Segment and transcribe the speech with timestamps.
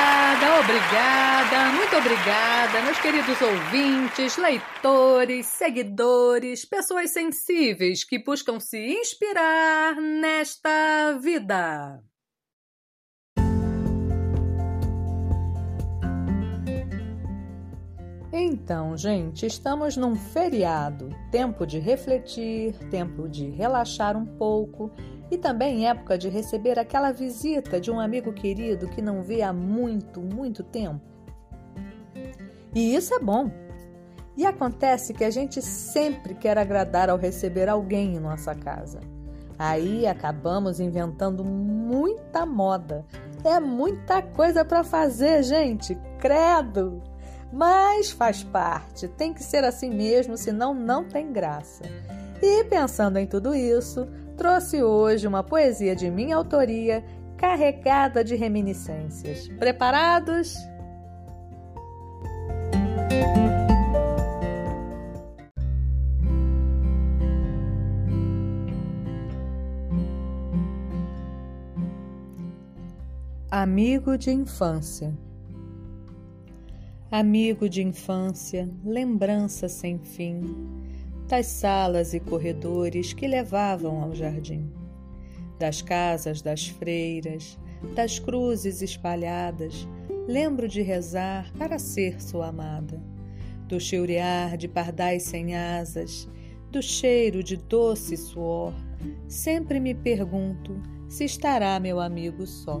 [0.00, 9.96] Obrigada, obrigada, muito obrigada, meus queridos ouvintes, leitores, seguidores, pessoas sensíveis que buscam se inspirar
[9.96, 12.02] nesta vida.
[18.52, 24.90] Então, gente, estamos num feriado, tempo de refletir, tempo de relaxar um pouco
[25.30, 29.52] e também época de receber aquela visita de um amigo querido que não vê há
[29.52, 31.00] muito, muito tempo.
[32.74, 33.52] E isso é bom.
[34.36, 38.98] E acontece que a gente sempre quer agradar ao receber alguém em nossa casa.
[39.56, 43.06] Aí acabamos inventando muita moda.
[43.44, 45.96] É muita coisa para fazer, gente.
[46.18, 47.00] Credo!
[47.52, 51.82] Mas faz parte, tem que ser assim mesmo, senão não tem graça.
[52.40, 57.04] E pensando em tudo isso, trouxe hoje uma poesia de minha autoria
[57.36, 59.48] carregada de reminiscências.
[59.48, 60.54] Preparados?
[73.50, 75.12] Amigo de infância.
[77.12, 80.54] Amigo de infância, lembrança sem fim.
[81.26, 84.70] Das salas e corredores que levavam ao jardim,
[85.58, 87.58] das casas das freiras,
[87.96, 89.88] das cruzes espalhadas,
[90.28, 93.02] lembro de rezar para ser sua amada,
[93.66, 96.28] do cheurear de pardais sem asas,
[96.70, 98.72] do cheiro de doce suor,
[99.26, 102.80] sempre me pergunto se estará meu amigo só.